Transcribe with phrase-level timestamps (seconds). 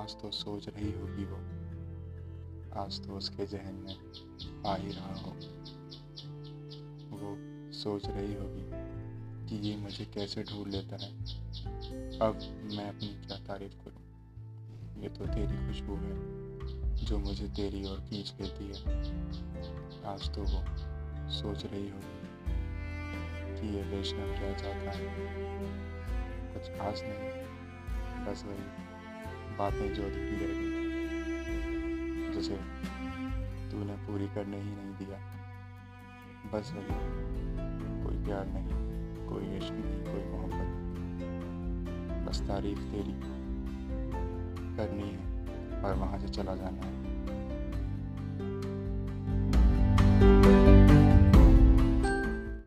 [0.00, 1.36] आज तो सोच रही होगी वो।
[2.80, 3.96] आज तो उसके जहन में
[4.66, 5.30] आ ही रहा हो।
[7.10, 7.36] वो
[7.72, 8.62] सोच रही होगी
[9.48, 11.12] कि ये मुझे कैसे ढूंढ लेता है।
[12.18, 12.38] अब
[12.72, 14.04] मैं अपनी क्या तारीफ़ करूँ?
[15.02, 16.14] ये तो तेरी खुशबू है,
[17.04, 19.10] जो मुझे तेरी ओर खींच लेती है।
[20.04, 20.64] आज तो वो
[21.30, 22.30] सोच रही होगी
[23.60, 25.06] कि ये वैष्णव क्या चाहता है।
[26.54, 27.44] कुछ खास नहीं,
[28.24, 28.89] बस वही।
[29.60, 30.70] बातें जो अधूरी रह गई
[32.32, 32.56] जिसे
[33.70, 35.18] तूने पूरी करने ही नहीं दिया।
[36.52, 36.94] बस वही,
[38.04, 38.78] कोई प्यार नहीं,
[39.28, 40.70] कोई इश्क नहीं, कोई मोहब्बत।
[42.28, 43.14] बस तारीफ़ तेरी
[44.76, 45.24] करनी है
[45.82, 47.09] और वहाँ से चला जाना है।